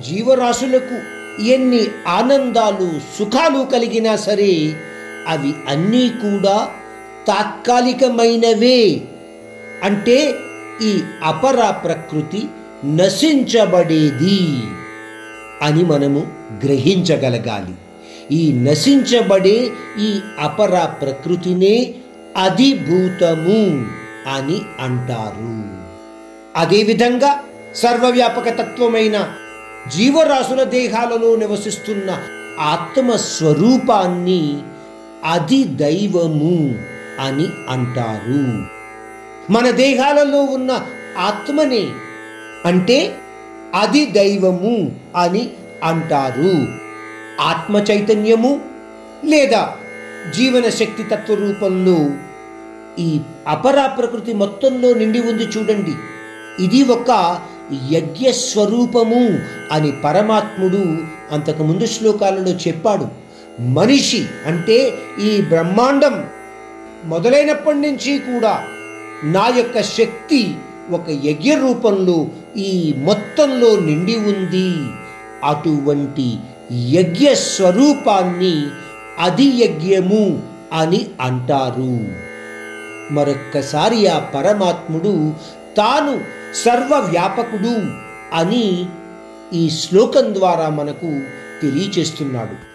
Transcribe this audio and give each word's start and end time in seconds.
జీవరాశులకు 0.00 1.23
ఎన్ని 1.42 1.86
ఆనందాలు 2.06 2.90
సుఖాలు 3.18 3.64
కలిగినా 3.64 4.16
సరే 4.16 4.76
అవి 5.28 5.54
అన్నీ 5.68 6.08
కూడా 6.08 6.68
తాత్కాలికమైనవే. 7.26 9.00
అంటే 9.82 10.34
ఈ 10.82 11.00
అపర 11.24 11.70
ప్రకృతి 11.70 12.42
నశించబడేది 12.84 14.62
అని 15.62 15.82
మనము 15.84 16.26
గ్రహించగలగాలి. 16.64 17.74
ఈ 18.34 18.52
నశించబడే 18.52 19.70
ఈ 20.00 20.20
అపర 20.38 20.84
ప్రకృతినే 21.02 21.94
అధిభూతము 22.36 23.86
అని 24.34 24.60
అంటారు. 24.80 25.84
అదేవిధంగా 26.56 27.40
సర్వవ్యాపక 27.74 28.48
తత్వమైన 28.48 29.34
జీవరాశుల 29.90 30.62
దేహాలలో 30.62 31.36
నివసిస్తున్న 31.36 32.18
ఆత్మ 32.60 33.16
స్వరూపాన్ని 33.16 34.62
అధిదైవము 35.24 36.78
అని 37.20 37.46
అంటారు. 37.68 38.66
మన 39.52 39.70
దేహాలలో 39.70 40.42
ఉన్న 40.42 40.86
ఆత్మనే 41.18 41.86
అంటే 42.64 43.16
అది 43.74 44.06
దైవము 44.06 44.96
అని 45.16 45.50
అంటారు. 45.84 46.66
ఆత్మ 47.40 47.76
చైతన్యము 47.76 48.60
లేదా 49.24 49.76
జీవన 50.36 50.68
శక్తి 50.68 51.02
తత్వ 51.02 51.34
రూపంలో 51.34 52.10
ఈ 52.98 53.20
అపరా 53.48 53.86
ప్రకృతి 53.86 54.32
మొత్తంలో 54.32 54.94
నిండి 54.94 55.20
ఉంది 55.20 55.44
చూడండి. 55.44 55.94
ఇది 56.64 56.82
ఒక 56.82 57.40
యజ్ఞ 57.92 58.30
స్వరూపము 58.30 59.38
అని 59.72 59.92
పరమాత్ముడు 60.04 60.96
అంతకుముందు 61.32 61.86
శ్లోకాలలో 61.86 62.50
చెప్పాడు. 62.50 63.06
మనిషి 63.62 64.26
అంటే 64.46 64.92
ఈ 65.22 65.40
బ్రహ్మాండం 65.40 66.26
మొదలైనప్పటి 67.04 67.78
నుంచి 67.78 68.18
కూడా 68.18 68.64
నా 69.24 69.52
యొక్క 69.56 69.82
శక్తి 69.82 70.54
ఒక 70.90 71.10
యజ్ఞ 71.10 71.54
రూపంలో 71.54 72.26
ఈ 72.56 72.94
మొత్తంలో 72.96 73.76
నిండి 73.76 74.16
ఉంది. 74.16 74.92
అటువంటి 75.44 76.36
యజ్ఞ 76.72 77.32
స్వరూపాన్ని 77.32 78.66
అధియజ్ఞము 79.20 80.42
అని 80.72 81.06
అంటారు. 81.20 82.24
మరొక్కసారి 83.12 84.06
ఆ 84.06 84.18
పరమాత్ముడు 84.18 85.32
తాను 85.76 86.43
సర్వవ్యాపకుడు 86.54 87.74
అని 88.34 88.86
ఈ 89.52 89.70
శ్లోకం 89.70 90.34
ద్వారా 90.34 90.68
మనకు 90.68 91.10
తెలియచేస్తున్నాడు. 91.62 92.73